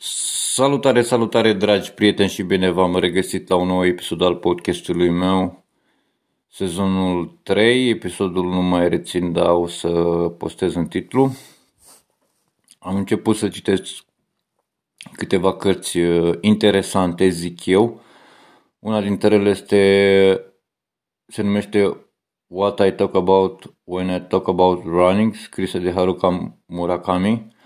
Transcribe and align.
Salutare, 0.00 1.02
salutare, 1.02 1.52
dragi 1.52 1.92
prieteni 1.92 2.28
și 2.28 2.42
bine 2.42 2.70
v-am 2.70 2.96
regăsit 2.96 3.48
la 3.48 3.56
un 3.56 3.66
nou 3.66 3.86
episod 3.86 4.22
al 4.22 4.36
podcastului 4.36 5.10
meu, 5.10 5.64
sezonul 6.48 7.38
3, 7.42 7.88
episodul 7.88 8.44
nu 8.44 8.62
mai 8.62 8.88
rețin, 8.88 9.32
dar 9.32 9.50
o 9.50 9.66
să 9.66 9.88
postez 10.38 10.74
în 10.74 10.86
titlu. 10.86 11.32
Am 12.78 12.96
început 12.96 13.36
să 13.36 13.48
citesc 13.48 14.04
câteva 15.12 15.56
cărți 15.56 15.98
uh, 15.98 16.38
interesante, 16.40 17.28
zic 17.28 17.66
eu. 17.66 18.00
Una 18.78 19.00
dintre 19.00 19.34
ele 19.34 19.50
este, 19.50 20.44
se 21.26 21.42
numește 21.42 21.96
What 22.46 22.86
I 22.86 22.92
Talk 22.92 23.14
About 23.14 23.74
When 23.84 24.14
I 24.14 24.26
Talk 24.28 24.48
About 24.48 24.84
Running, 24.84 25.34
scrisă 25.34 25.78
de 25.78 25.92
Haruka 25.92 26.58
Murakami 26.66 27.56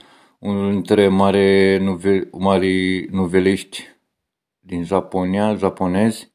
unul 0.43 0.71
dintre 0.71 1.09
mari, 1.09 1.79
nuve, 1.79 2.29
mari 2.33 3.07
nuveliști 3.11 3.89
din 4.61 4.85
Japonia, 4.85 5.55
japonezi. 5.55 6.33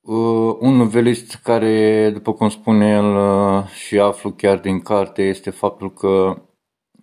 Uh, 0.00 0.56
un 0.60 0.74
novelist 0.76 1.34
care, 1.34 2.10
după 2.10 2.32
cum 2.32 2.48
spune 2.48 2.88
el 2.88 3.16
uh, 3.16 3.66
și 3.66 3.98
aflu 3.98 4.32
chiar 4.32 4.58
din 4.58 4.80
carte, 4.80 5.22
este 5.22 5.50
faptul 5.50 5.92
că 5.92 6.42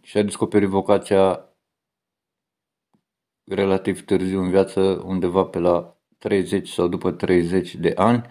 și-a 0.02 0.22
descoperit 0.22 0.70
vocația 0.70 1.50
relativ 3.44 4.06
târziu 4.06 4.42
în 4.42 4.50
viață, 4.50 4.82
undeva 5.06 5.44
pe 5.44 5.60
la 5.60 5.98
30 6.18 6.70
sau 6.70 6.88
după 6.88 7.12
30 7.12 7.76
de 7.76 7.94
ani. 7.96 8.26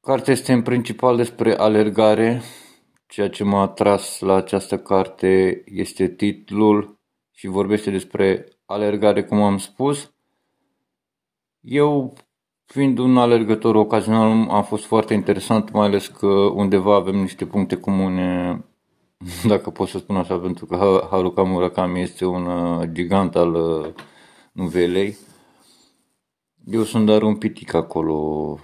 Cartea 0.00 0.32
este 0.32 0.52
în 0.52 0.62
principal 0.62 1.16
despre 1.16 1.56
alergare, 1.56 2.42
Ceea 3.14 3.30
ce 3.30 3.44
m-a 3.44 3.60
atras 3.60 4.20
la 4.20 4.34
această 4.34 4.78
carte 4.78 5.62
este 5.66 6.08
titlul 6.08 6.98
și 7.30 7.46
vorbește 7.46 7.90
despre 7.90 8.48
alergare, 8.64 9.24
cum 9.24 9.42
am 9.42 9.58
spus. 9.58 10.12
Eu, 11.60 12.12
fiind 12.64 12.98
un 12.98 13.18
alergător 13.18 13.74
ocazional, 13.74 14.48
am 14.50 14.64
fost 14.64 14.84
foarte 14.84 15.14
interesant, 15.14 15.70
mai 15.70 15.86
ales 15.86 16.06
că 16.06 16.26
undeva 16.26 16.94
avem 16.94 17.14
niște 17.16 17.46
puncte 17.46 17.76
comune, 17.76 18.64
dacă 19.52 19.70
pot 19.70 19.88
să 19.88 19.98
spun 19.98 20.16
așa, 20.16 20.38
pentru 20.38 20.66
că 20.66 21.08
Haruka 21.10 21.42
Murakami 21.42 22.00
este 22.00 22.24
un 22.24 22.46
uh, 22.46 22.88
gigant 22.92 23.36
al 23.36 23.54
uh, 23.54 23.86
nuvelei. 24.52 25.16
Eu 26.66 26.82
sunt 26.82 27.06
doar 27.06 27.22
un 27.22 27.36
pitic 27.36 27.74
acolo 27.74 28.58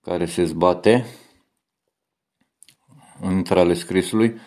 care 0.00 0.26
se 0.26 0.44
zbate 0.44 1.04
între 3.28 3.60
ale 3.60 3.74
scrisului, 3.74 4.40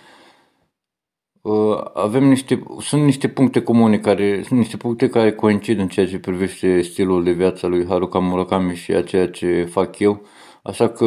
uh, 1.42 1.82
avem 1.94 2.24
niște, 2.24 2.64
sunt 2.80 3.04
niște 3.04 3.28
puncte 3.28 3.62
comune 3.62 3.98
care, 4.00 4.44
sunt 4.44 4.60
niște 4.60 4.78
puncte 4.78 5.10
care 5.10 5.34
coincid 5.34 5.80
în 5.80 5.88
ceea 5.88 6.08
ce 6.08 6.20
privește 6.20 6.82
stilul 6.82 7.24
de 7.24 7.32
viață 7.32 7.68
lui 7.68 7.86
Haruka 7.88 8.20
Murakami 8.20 8.76
și 8.76 8.92
a 8.92 9.04
ceea 9.04 9.30
ce 9.30 9.64
fac 9.64 10.00
eu. 10.00 10.26
Așa 10.64 10.90
că 10.90 11.06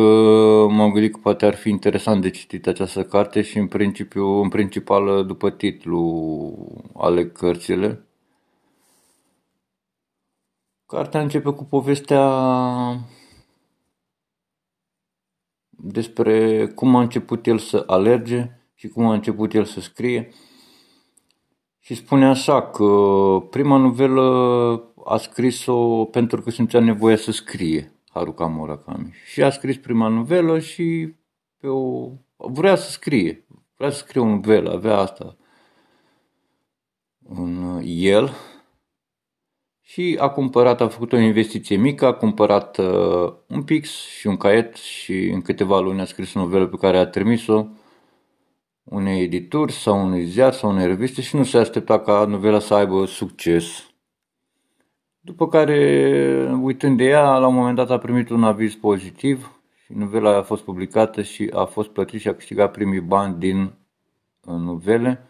m-am 0.71 0.93
gândit 0.93 1.13
că 1.13 1.19
poate 1.23 1.47
ar 1.47 1.55
fi 1.55 1.69
interesant 1.69 2.23
de 2.23 2.31
citit 2.31 2.67
această 2.67 3.05
carte 3.05 3.43
și 3.43 3.59
în 3.59 3.67
principiu, 3.67 4.27
în 4.27 4.49
principal 4.49 5.27
după 5.27 5.51
titlu 5.51 6.03
ale 6.95 7.27
cărțile. 7.29 8.07
Cartea 10.87 11.21
începe 11.21 11.51
cu 11.51 11.65
povestea 11.65 12.21
despre 15.85 16.67
cum 16.67 16.97
a 16.97 17.01
început 17.01 17.47
el 17.47 17.59
să 17.59 17.85
alerge 17.87 18.51
și 18.75 18.89
cum 18.89 19.07
a 19.07 19.13
început 19.13 19.55
el 19.55 19.65
să 19.65 19.81
scrie. 19.81 20.29
Și 21.79 21.95
spune 21.95 22.27
așa 22.27 22.63
că 22.63 22.87
prima 23.51 23.77
novelă 23.77 24.23
a 25.05 25.17
scris-o 25.17 26.05
pentru 26.05 26.41
că 26.41 26.51
simțea 26.51 26.81
nevoia 26.81 27.17
să 27.17 27.33
scrie 27.33 27.93
Haruka 28.09 28.47
Murakami. 28.47 29.13
Și 29.25 29.43
a 29.43 29.51
scris 29.51 29.77
prima 29.77 30.09
novelă 30.09 30.59
și 30.59 31.15
pe 31.59 31.67
o... 31.67 32.11
vrea 32.37 32.77
să 32.77 32.91
scrie. 32.91 33.47
Vrea 33.77 33.91
să 33.91 33.97
scrie 33.97 34.23
o 34.23 34.27
novelă, 34.27 34.73
avea 34.73 34.97
asta 34.97 35.37
în 37.29 37.81
el 37.85 38.31
și 39.93 40.17
a 40.21 40.29
cumpărat, 40.29 40.81
a 40.81 40.89
făcut 40.89 41.13
o 41.13 41.17
investiție 41.17 41.77
mică, 41.77 42.07
a 42.07 42.13
cumpărat 42.13 42.79
uh, 42.79 43.33
un 43.49 43.63
pix 43.63 43.91
și 44.07 44.27
un 44.27 44.37
caiet 44.37 44.77
și 44.77 45.29
în 45.29 45.43
câteva 45.43 45.81
luni 45.81 46.01
a 46.01 46.05
scris 46.05 46.35
o 46.35 46.41
novelă 46.41 46.67
pe 46.67 46.77
care 46.77 46.99
a 46.99 47.07
trimis-o 47.07 47.67
unei 48.85 49.23
edituri 49.23 49.73
sau 49.73 50.05
unui 50.05 50.25
ziar 50.25 50.53
sau 50.53 50.71
unei 50.71 50.87
reviste 50.87 51.23
și 51.23 51.37
nu 51.37 51.45
se 51.45 51.59
aștepta 51.59 52.01
ca 52.01 52.25
novela 52.25 52.59
să 52.59 52.75
aibă 52.75 53.05
succes. 53.07 53.93
După 55.21 55.49
care, 55.49 55.79
uitând 56.61 56.97
de 56.97 57.05
ea, 57.05 57.39
la 57.39 57.47
un 57.47 57.55
moment 57.55 57.77
dat 57.77 57.91
a 57.91 57.99
primit 57.99 58.29
un 58.29 58.45
aviz 58.45 58.75
pozitiv 58.75 59.61
și 59.85 59.93
novela 59.93 60.37
a 60.37 60.43
fost 60.43 60.63
publicată 60.63 61.23
și 61.23 61.51
a 61.55 61.65
fost 61.65 61.89
plătit 61.89 62.21
și 62.21 62.29
a 62.29 62.35
câștigat 62.35 62.73
primii 62.73 63.01
bani 63.01 63.39
din 63.39 63.63
uh, 64.45 64.55
novele, 64.55 65.29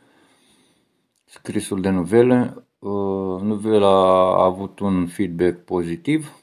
scrisul 1.25 1.81
de 1.81 1.89
novele. 1.91 2.67
Uh, 2.83 3.41
novela 3.41 3.89
a 4.37 4.45
avut 4.45 4.79
un 4.79 5.07
feedback 5.07 5.65
pozitiv 5.65 6.37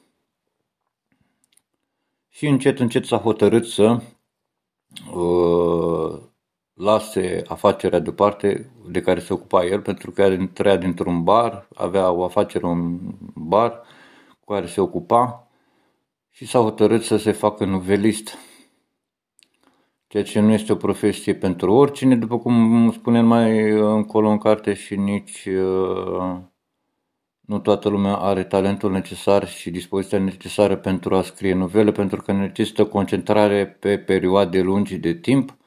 și 2.29 2.47
încet, 2.47 2.79
încet 2.79 3.05
s-a 3.05 3.17
hotărât 3.17 3.65
să 3.65 4.01
uh, 5.13 6.21
lase 6.73 7.43
afacerea 7.47 7.99
deoparte 7.99 8.71
de 8.87 9.01
care 9.01 9.19
se 9.19 9.33
ocupa 9.33 9.65
el, 9.65 9.81
pentru 9.81 10.11
că 10.11 10.37
trăia 10.53 10.77
dintr-un 10.77 11.23
bar, 11.23 11.67
avea 11.75 12.11
o 12.11 12.23
afacere, 12.23 12.65
un 12.65 12.99
bar 13.35 13.81
cu 14.39 14.53
care 14.53 14.65
se 14.65 14.81
ocupa 14.81 15.47
și 16.29 16.45
s-a 16.45 16.59
hotărât 16.59 17.03
să 17.03 17.17
se 17.17 17.31
facă 17.31 17.65
novelist 17.65 18.37
ceea 20.09 20.23
ce 20.23 20.39
nu 20.39 20.51
este 20.51 20.71
o 20.71 20.75
profesie 20.75 21.35
pentru 21.35 21.73
oricine, 21.73 22.15
după 22.15 22.39
cum 22.39 22.91
spune 22.91 23.21
mai 23.21 23.69
încolo 23.69 24.29
în 24.29 24.37
carte 24.37 24.73
și 24.73 24.95
nici 24.95 25.45
uh, 25.45 26.37
nu 27.39 27.59
toată 27.59 27.89
lumea 27.89 28.15
are 28.15 28.43
talentul 28.43 28.91
necesar 28.91 29.47
și 29.47 29.71
dispoziția 29.71 30.19
necesară 30.19 30.75
pentru 30.75 31.15
a 31.15 31.21
scrie 31.21 31.53
novele, 31.53 31.91
pentru 31.91 32.21
că 32.21 32.31
necesită 32.31 32.85
concentrare 32.85 33.67
pe 33.67 33.97
perioade 33.97 34.61
lungi 34.61 34.97
de 34.97 35.13
timp, 35.13 35.57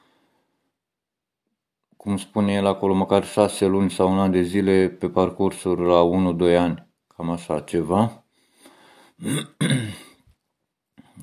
cum 1.97 2.17
spune 2.17 2.53
el 2.53 2.65
acolo, 2.65 2.93
măcar 2.93 3.25
șase 3.25 3.65
luni 3.65 3.91
sau 3.91 4.11
un 4.11 4.19
an 4.19 4.31
de 4.31 4.41
zile 4.41 4.89
pe 4.89 5.09
parcursul 5.09 5.79
la 5.79 6.35
1-2 6.51 6.57
ani, 6.57 6.87
cam 7.07 7.29
așa 7.29 7.59
ceva. 7.59 8.25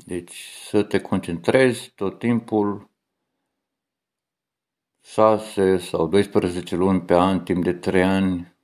Deci 0.06 0.44
să 0.68 0.82
te 0.82 1.00
concentrezi 1.00 1.92
tot 1.94 2.18
timpul, 2.18 2.89
6 5.12 5.76
sau 5.78 6.06
12 6.06 6.76
luni 6.76 7.00
pe 7.00 7.14
an, 7.14 7.40
timp 7.40 7.64
de 7.64 7.72
3 7.72 8.02
ani, 8.02 8.54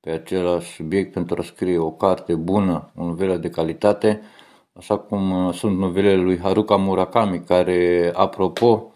pe 0.00 0.10
același 0.10 0.72
subiect 0.72 1.12
pentru 1.12 1.36
a 1.38 1.42
scrie 1.42 1.78
o 1.78 1.90
carte 1.90 2.34
bună, 2.34 2.90
o 2.96 3.04
novelă 3.04 3.36
de 3.36 3.50
calitate, 3.50 4.20
așa 4.72 4.98
cum 4.98 5.46
uh, 5.46 5.54
sunt 5.54 5.78
novelele 5.78 6.22
lui 6.22 6.38
Haruka 6.38 6.76
Murakami, 6.76 7.40
care, 7.40 8.10
apropo, 8.14 8.92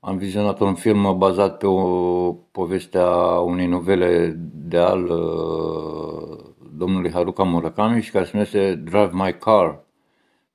am 0.00 0.16
vizionat 0.16 0.60
un 0.60 0.74
film 0.74 1.18
bazat 1.18 1.58
pe 1.58 1.66
o 1.66 2.32
poveste 2.32 2.98
a 2.98 3.38
unei 3.38 3.66
novele 3.66 4.34
de 4.54 4.78
al 4.78 5.04
uh, 5.04 6.38
domnului 6.72 7.10
Haruka 7.10 7.42
Murakami 7.42 8.02
și 8.02 8.10
care 8.10 8.24
se 8.24 8.30
numește 8.32 8.74
Drive 8.74 9.10
My 9.12 9.36
Car. 9.38 9.84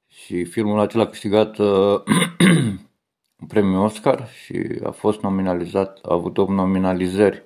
Și 0.07 0.43
filmul 0.43 0.79
acela 0.79 1.03
a 1.03 1.07
câștigat 1.07 1.57
uh, 1.57 2.01
un 3.39 3.47
premiu 3.47 3.83
Oscar 3.83 4.27
și 4.27 4.79
a 4.83 4.91
fost 4.91 5.21
nominalizat, 5.21 5.99
a 6.01 6.13
avut 6.13 6.37
8 6.37 6.49
nominalizări. 6.51 7.43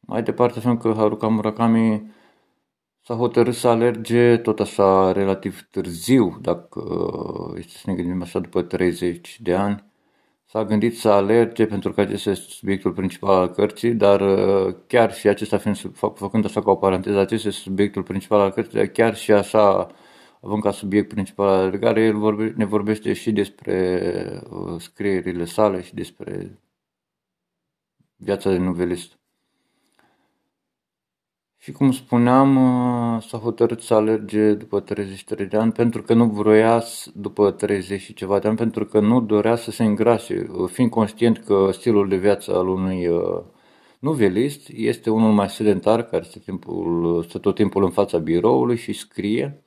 Mai 0.00 0.22
departe 0.22 0.60
spun 0.60 0.76
că 0.76 0.92
Haruka 0.96 1.28
Murakami 1.28 2.12
s-a 3.00 3.14
hotărât 3.14 3.54
să 3.54 3.68
alerge 3.68 4.36
tot 4.36 4.60
așa 4.60 5.12
relativ 5.12 5.68
târziu, 5.70 6.38
dacă 6.40 6.82
este 7.56 7.72
să 7.76 7.82
ne 7.86 7.94
gândim 7.94 8.22
așa 8.22 8.38
după 8.38 8.62
30 8.62 9.40
de 9.40 9.54
ani. 9.54 9.84
S-a 10.44 10.64
gândit 10.64 10.98
să 10.98 11.08
alerge 11.08 11.66
pentru 11.66 11.92
că 11.92 12.00
acesta 12.00 12.30
este 12.30 12.44
subiectul 12.48 12.92
principal 12.92 13.34
al 13.34 13.48
cărții, 13.48 13.94
dar 13.94 14.22
chiar 14.86 15.14
și 15.14 15.28
acesta 15.28 15.58
fiind, 15.58 15.76
făcând 16.14 16.44
așa 16.44 16.62
ca 16.62 16.70
o 16.70 16.74
paranteză, 16.74 17.18
acesta 17.18 17.48
este 17.48 17.60
subiectul 17.60 18.02
principal 18.02 18.40
al 18.40 18.50
cărții, 18.50 18.90
chiar 18.90 19.16
și 19.16 19.32
așa 19.32 19.86
având 20.40 20.62
ca 20.62 20.70
subiect 20.70 21.08
principal 21.08 21.48
alergare, 21.48 22.00
el 22.04 22.16
vorbe, 22.16 22.54
ne 22.56 22.64
vorbește 22.64 23.12
și 23.12 23.32
despre 23.32 24.00
uh, 24.50 24.80
scrierile 24.80 25.44
sale 25.44 25.82
și 25.82 25.94
despre 25.94 26.58
viața 28.16 28.50
de 28.50 28.58
novelist. 28.58 29.18
Și 31.60 31.72
cum 31.72 31.92
spuneam, 31.92 32.56
uh, 32.56 33.22
s-a 33.22 33.38
hotărât 33.38 33.80
să 33.80 33.94
alerge 33.94 34.54
după 34.54 34.80
33 34.80 35.46
de 35.46 35.56
ani 35.56 35.72
pentru 35.72 36.02
că 36.02 36.14
nu 36.14 36.24
vroia 36.24 36.82
după 37.14 37.50
30 37.50 38.00
și 38.00 38.14
ceva 38.14 38.38
de 38.38 38.48
ani, 38.48 38.56
pentru 38.56 38.84
că 38.84 39.00
nu 39.00 39.20
dorea 39.20 39.56
să 39.56 39.70
se 39.70 39.84
îngrase, 39.84 40.48
uh, 40.50 40.68
fiind 40.70 40.90
conștient 40.90 41.38
că 41.38 41.70
stilul 41.72 42.08
de 42.08 42.16
viață 42.16 42.56
al 42.56 42.68
unui 42.68 43.06
uh, 43.06 43.42
nuvelist 43.98 44.68
este 44.68 45.10
unul 45.10 45.32
mai 45.32 45.48
sedentar, 45.48 46.02
care 46.02 46.22
stă, 46.22 46.38
timpul, 46.38 47.22
stă 47.28 47.38
tot 47.38 47.54
timpul 47.54 47.84
în 47.84 47.90
fața 47.90 48.18
biroului 48.18 48.76
și 48.76 48.92
scrie. 48.92 49.62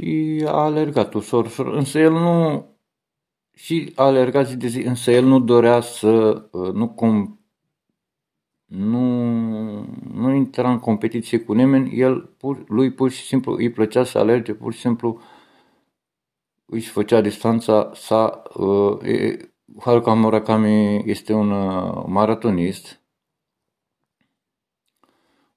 Și 0.00 0.44
a 0.46 0.50
alergat 0.50 1.14
ușor, 1.14 1.44
ușor, 1.44 1.66
însă 1.66 1.98
el 1.98 2.12
nu... 2.12 2.64
Și 3.54 3.92
a 3.94 4.04
alergat 4.04 4.46
zi 4.46 4.56
de 4.56 4.66
zi, 4.66 4.80
însă 4.80 5.10
el 5.10 5.24
nu 5.24 5.40
dorea 5.40 5.80
să 5.80 6.42
nu 6.72 6.88
cum 6.88 7.40
nu, 8.64 9.04
nu 10.14 10.34
intra 10.34 10.70
în 10.70 10.78
competiție 10.78 11.38
cu 11.38 11.52
nimeni, 11.52 11.98
el 11.98 12.20
pur, 12.20 12.64
lui 12.68 12.92
pur 12.92 13.10
și 13.10 13.26
simplu 13.26 13.52
îi 13.52 13.70
plăcea 13.70 14.04
să 14.04 14.18
alerge, 14.18 14.54
pur 14.54 14.72
și 14.72 14.80
simplu 14.80 15.20
își 16.66 16.88
făcea 16.90 17.20
distanța 17.20 17.90
sa. 17.94 18.42
Uh, 18.54 18.98
Haruka 19.78 20.14
Murakami 20.14 21.02
este 21.10 21.32
un 21.32 21.50
uh, 21.50 22.04
maratonist, 22.06 22.99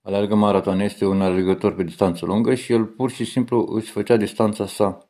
alergă 0.03 0.35
maraton, 0.35 0.79
este 0.79 1.05
un 1.05 1.21
alergător 1.21 1.75
pe 1.75 1.83
distanță 1.83 2.25
lungă 2.25 2.55
și 2.55 2.71
el 2.71 2.85
pur 2.85 3.11
și 3.11 3.25
simplu 3.25 3.67
își 3.69 3.91
făcea 3.91 4.17
distanța 4.17 4.65
sa. 4.65 5.09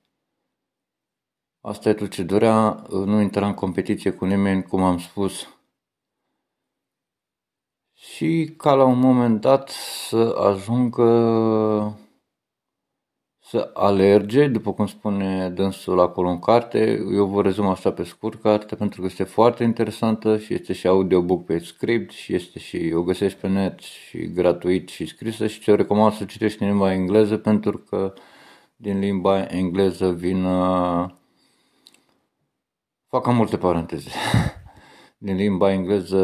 Asta 1.62 1.90
e 1.90 1.94
tot 1.94 2.10
ce 2.10 2.24
dorea, 2.24 2.86
uh, 2.90 3.06
nu 3.06 3.22
intra 3.22 3.48
în 3.48 3.54
competiție 3.54 4.12
cu 4.12 4.26
nimeni, 4.26 4.64
cum 4.64 4.84
am 4.84 4.98
spus, 4.98 5.48
și 7.94 8.54
ca 8.58 8.74
la 8.74 8.84
un 8.84 9.00
moment 9.00 9.42
dat 9.42 9.70
să 9.70 10.36
ajungă 10.52 12.03
să 13.54 13.70
alerge, 13.74 14.48
după 14.48 14.74
cum 14.74 14.86
spune 14.86 15.50
dânsul 15.50 16.00
acolo 16.00 16.30
în 16.30 16.40
carte. 16.40 17.04
Eu 17.14 17.26
vă 17.26 17.42
rezum 17.42 17.68
așa 17.68 17.92
pe 17.92 18.04
scurt 18.04 18.42
carte 18.42 18.76
pentru 18.76 19.02
că 19.02 19.08
este 19.08 19.24
foarte 19.24 19.64
interesantă 19.64 20.38
și 20.38 20.54
este 20.54 20.74
și 20.74 20.88
audiobook 20.88 21.46
pe 21.46 21.58
script 21.58 22.12
și 22.12 22.34
este 22.34 22.60
și 22.60 22.92
o 22.96 23.04
găsești 23.04 23.40
pe 23.40 23.48
net 23.48 23.80
și 23.80 24.32
gratuit 24.32 24.90
și 24.90 25.06
scrisă 25.06 25.48
și 25.48 25.62
ți-o 25.62 25.76
recomand 25.76 26.14
să 26.14 26.26
citești 26.26 26.64
în 26.64 26.70
limba 26.70 26.94
engleză 26.94 27.38
pentru 27.38 27.78
că 27.78 28.14
din 28.76 29.00
limba 29.00 29.46
engleză 29.46 30.12
vin 30.12 30.44
uh, 30.44 31.10
fac 33.08 33.24
cam 33.24 33.36
multe 33.36 33.58
paranteze. 33.58 34.10
din 35.24 35.36
limba 35.36 35.72
engleză 35.72 36.22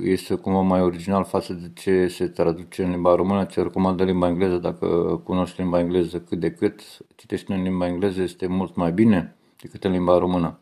este 0.00 0.34
cumva 0.34 0.60
mai 0.60 0.82
original 0.82 1.24
față 1.24 1.52
de 1.52 1.70
ce 1.74 2.08
se 2.08 2.28
traduce 2.28 2.82
în 2.82 2.90
limba 2.90 3.14
română. 3.14 3.46
Ți 3.46 3.62
recomandă 3.62 4.04
limba 4.04 4.28
engleză 4.28 4.58
dacă 4.58 4.86
cunoști 5.24 5.60
limba 5.60 5.78
engleză 5.78 6.20
cât 6.20 6.40
de 6.40 6.50
cât. 6.50 6.80
Citești 7.16 7.52
în 7.52 7.62
limba 7.62 7.86
engleză 7.86 8.22
este 8.22 8.46
mult 8.46 8.74
mai 8.74 8.92
bine 8.92 9.36
decât 9.60 9.84
în 9.84 9.92
limba 9.92 10.18
română. 10.18 10.58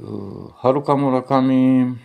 Uh, 0.00 0.54
Haruka 0.56 0.94
Murakami 0.94 1.96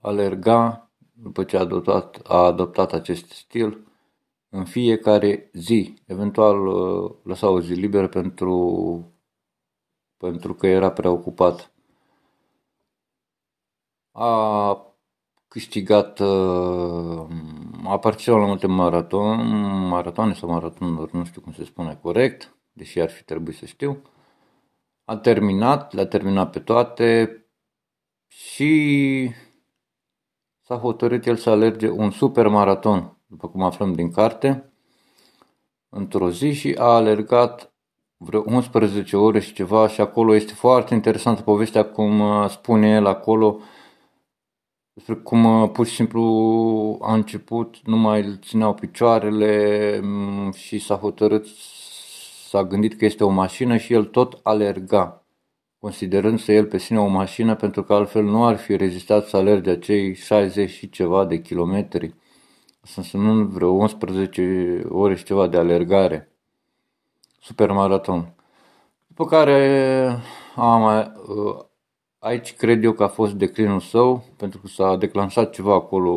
alerga 0.00 0.90
după 1.12 1.44
ce 1.44 1.56
a 1.56 1.60
adoptat, 1.60 2.20
a 2.22 2.36
adoptat 2.36 2.92
acest 2.92 3.30
stil 3.30 3.86
în 4.48 4.64
fiecare 4.64 5.50
zi. 5.52 5.94
Eventual 6.06 6.66
uh, 6.66 7.10
lăsa 7.22 7.48
o 7.48 7.60
zi 7.60 7.72
liberă 7.72 8.08
pentru 8.08 9.19
pentru 10.20 10.54
că 10.54 10.66
era 10.66 10.90
preocupat. 10.90 11.72
A 14.12 14.94
câștigat, 15.48 16.18
uh, 16.18 17.26
a 17.84 17.98
participat 17.98 18.40
la 18.40 18.46
multe 18.46 18.66
maraton, 18.66 19.38
maratoane 19.88 20.34
sau 20.34 20.48
maratonuri, 20.48 21.16
nu 21.16 21.24
știu 21.24 21.40
cum 21.40 21.52
se 21.52 21.64
spune 21.64 21.98
corect, 22.02 22.56
deși 22.72 23.00
ar 23.00 23.10
fi 23.10 23.24
trebuit 23.24 23.56
să 23.56 23.66
știu. 23.66 24.02
A 25.04 25.16
terminat, 25.16 25.92
le-a 25.92 26.06
terminat 26.06 26.50
pe 26.50 26.60
toate 26.60 27.36
și 28.26 29.30
s-a 30.60 30.76
hotărât 30.76 31.26
el 31.26 31.36
să 31.36 31.50
alerge 31.50 31.88
un 31.88 32.10
super 32.10 32.48
maraton, 32.48 33.16
după 33.26 33.48
cum 33.48 33.62
aflăm 33.62 33.92
din 33.92 34.10
carte, 34.10 34.72
într-o 35.88 36.30
zi 36.30 36.52
și 36.52 36.74
a 36.78 36.84
alergat 36.84 37.69
vreo 38.22 38.42
11 38.46 39.16
ore 39.16 39.40
și 39.40 39.52
ceva 39.52 39.88
și 39.88 40.00
acolo 40.00 40.34
este 40.34 40.52
foarte 40.52 40.94
interesantă 40.94 41.42
povestea 41.42 41.84
cum 41.84 42.20
uh, 42.20 42.48
spune 42.48 42.88
el 42.88 43.06
acolo 43.06 43.60
despre 44.92 45.14
cum 45.14 45.44
uh, 45.44 45.70
pur 45.70 45.86
și 45.86 45.94
simplu 45.94 46.98
a 47.00 47.14
început, 47.14 47.76
nu 47.84 47.96
mai 47.96 48.24
îl 48.24 48.38
țineau 48.42 48.74
picioarele 48.74 50.00
mm, 50.02 50.52
și 50.52 50.78
s-a 50.78 50.96
hotărât, 50.96 51.46
s-a 52.48 52.64
gândit 52.64 52.94
că 52.94 53.04
este 53.04 53.24
o 53.24 53.28
mașină 53.28 53.76
și 53.76 53.92
el 53.92 54.04
tot 54.04 54.40
alerga, 54.42 55.24
considerând-se 55.78 56.54
el 56.54 56.66
pe 56.66 56.78
sine 56.78 57.00
o 57.00 57.06
mașină 57.06 57.54
pentru 57.54 57.82
că 57.82 57.94
altfel 57.94 58.24
nu 58.24 58.46
ar 58.46 58.56
fi 58.56 58.76
rezistat 58.76 59.26
să 59.26 59.36
alerge 59.36 59.70
acei 59.70 60.14
60 60.14 60.70
și 60.70 60.90
ceva 60.90 61.24
de 61.24 61.40
kilometri. 61.40 62.14
Să 62.82 62.94
însemnând 62.96 63.48
vreo 63.48 63.70
11 63.70 64.84
ore 64.88 65.14
și 65.16 65.24
ceva 65.24 65.46
de 65.46 65.56
alergare 65.56 66.29
supermaraton. 67.40 68.34
După 69.06 69.24
care 69.24 70.18
am, 70.56 70.82
uh, 71.26 71.64
aici 72.18 72.54
cred 72.54 72.84
eu 72.84 72.92
că 72.92 73.02
a 73.02 73.08
fost 73.08 73.32
declinul 73.32 73.80
său, 73.80 74.24
pentru 74.36 74.60
că 74.60 74.66
s-a 74.66 74.96
declanșat 74.96 75.52
ceva 75.52 75.74
acolo 75.74 76.10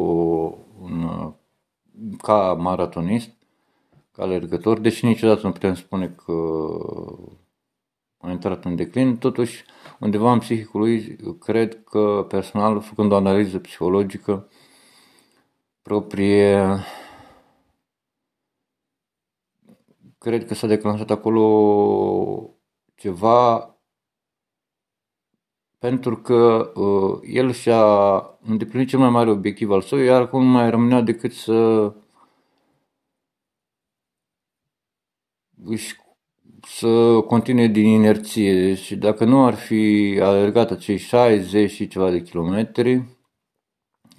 un, 0.81 1.03
uh, 1.03 1.31
ca 2.17 2.53
maratonist, 2.53 3.31
ca 4.11 4.23
alergător, 4.23 4.79
deși 4.79 5.05
niciodată 5.05 5.41
nu 5.43 5.51
putem 5.51 5.73
spune 5.73 6.15
că 6.25 6.33
a 8.17 8.31
intrat 8.31 8.65
în 8.65 8.75
declin, 8.75 9.17
totuși 9.17 9.63
undeva 9.99 10.31
în 10.31 10.39
psihicul 10.39 10.79
lui 10.79 11.17
cred 11.39 11.83
că 11.83 12.25
personal, 12.27 12.81
făcând 12.81 13.11
o 13.11 13.15
analiză 13.15 13.59
psihologică 13.59 14.47
proprie, 15.81 16.77
cred 20.23 20.45
că 20.45 20.53
s-a 20.53 20.67
declanșat 20.67 21.09
acolo 21.09 21.43
ceva 22.95 23.67
pentru 25.79 26.17
că 26.17 26.71
uh, 26.75 27.19
el 27.23 27.51
și-a 27.51 27.85
îndeplinit 28.41 28.87
cel 28.87 28.99
mai 28.99 29.09
mare 29.09 29.29
obiectiv 29.29 29.71
al 29.71 29.81
său, 29.81 29.99
iar 29.99 30.21
acum 30.21 30.43
nu 30.43 30.49
mai 30.49 30.69
rămânea 30.69 31.01
decât 31.01 31.33
să 31.33 31.93
își, 35.65 35.95
să 36.67 37.21
continue 37.27 37.67
din 37.67 37.85
inerție 37.85 38.75
și 38.75 38.95
dacă 38.95 39.25
nu 39.25 39.45
ar 39.45 39.53
fi 39.53 40.17
alergat 40.21 40.71
acei 40.71 40.97
60 40.97 41.71
și 41.71 41.87
ceva 41.87 42.11
de 42.11 42.21
kilometri, 42.21 43.03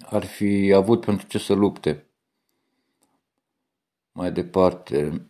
ar 0.05 0.25
fi 0.25 0.73
avut 0.75 1.05
pentru 1.05 1.27
ce 1.27 1.37
să 1.37 1.53
lupte 1.53 2.09
mai 4.11 4.31
departe. 4.31 5.29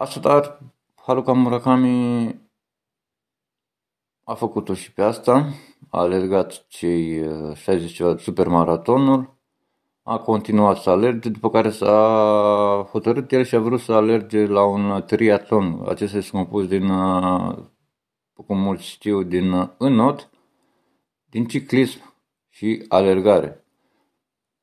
Așadar, 0.00 0.58
Haruka 0.94 1.32
Murakami 1.32 2.26
a 4.24 4.34
făcut-o 4.34 4.74
și 4.74 4.92
pe 4.92 5.02
asta, 5.02 5.52
a 5.90 5.98
alergat 6.00 6.66
cei 6.68 7.22
60 7.54 7.88
uh, 7.88 7.94
ceva 7.94 8.12
de 8.12 8.22
supermaratonuri, 8.22 9.30
a 10.02 10.18
continuat 10.18 10.76
să 10.76 10.90
alerge, 10.90 11.28
după 11.28 11.50
care 11.50 11.70
s-a 11.70 12.88
hotărât 12.90 13.32
el 13.32 13.44
și 13.44 13.54
a 13.54 13.60
vrut 13.60 13.80
să 13.80 13.92
alerge 13.92 14.46
la 14.46 14.64
un 14.64 15.02
triatlon. 15.06 15.84
Acesta 15.88 16.16
este 16.16 16.36
compus 16.36 16.66
din, 16.66 16.88
uh, 16.88 17.56
cum 18.46 18.58
mulți 18.58 18.84
știu, 18.84 19.22
din 19.22 19.52
uh, 19.52 19.68
înot, 19.78 20.30
din 21.30 21.46
ciclism 21.46 22.14
și 22.48 22.84
alergare. 22.88 23.64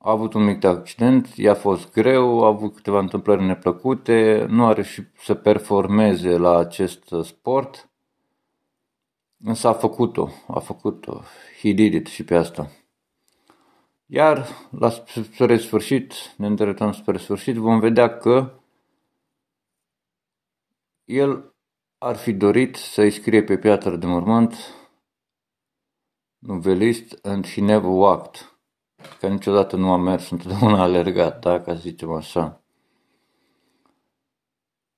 A 0.05 0.11
avut 0.11 0.33
un 0.33 0.43
mic 0.43 0.63
accident, 0.63 1.35
i-a 1.35 1.53
fost 1.53 1.91
greu, 1.91 2.43
a 2.43 2.47
avut 2.47 2.75
câteva 2.75 2.99
întâmplări 2.99 3.43
neplăcute, 3.43 4.45
nu 4.49 4.65
a 4.65 4.73
reușit 4.73 5.09
să 5.17 5.33
performeze 5.33 6.37
la 6.37 6.57
acest 6.57 7.15
sport, 7.23 7.89
însă 9.43 9.67
a 9.67 9.73
făcut-o, 9.73 10.29
a 10.47 10.59
făcut-o, 10.59 11.21
he 11.61 11.71
did 11.71 11.93
it 11.93 12.07
și 12.07 12.23
pe 12.23 12.35
asta. 12.35 12.71
Iar 14.05 14.47
la 14.79 14.89
spre 14.89 15.57
sfârșit, 15.57 16.13
ne 16.37 16.47
îndreptăm 16.47 16.91
spre 16.91 17.17
sfârșit, 17.17 17.55
vom 17.55 17.79
vedea 17.79 18.17
că 18.17 18.59
el 21.03 21.55
ar 21.97 22.15
fi 22.15 22.33
dorit 22.33 22.75
să-i 22.75 23.11
scrie 23.11 23.43
pe 23.43 23.57
piatră 23.57 23.95
de 23.95 24.05
mormânt 24.05 24.55
novelist 26.39 27.19
and 27.25 27.47
he 27.47 27.61
never 27.61 27.89
walked 27.89 28.54
că 29.19 29.27
niciodată 29.27 29.75
nu 29.75 29.91
am 29.91 30.01
mers, 30.01 30.29
întotdeauna 30.29 30.81
alergat, 30.87 31.39
da, 31.39 31.59
ca 31.61 31.73
să 31.73 31.79
zicem 31.79 32.11
așa. 32.11 32.59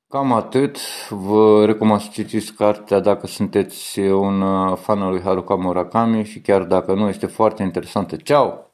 Cam 0.09 0.31
atât. 0.33 0.77
Vă 1.09 1.65
recomand 1.65 2.01
să 2.01 2.07
citiți 2.11 2.53
cartea 2.53 2.99
dacă 2.99 3.27
sunteți 3.27 3.99
un 3.99 4.43
fan 4.75 5.01
al 5.01 5.09
lui 5.09 5.21
Haruka 5.21 5.55
Murakami 5.55 6.23
și 6.23 6.41
chiar 6.41 6.63
dacă 6.63 6.93
nu, 6.93 7.07
este 7.07 7.25
foarte 7.25 7.63
interesantă. 7.63 8.15
Ciao! 8.15 8.66